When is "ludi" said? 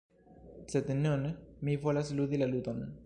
2.21-2.41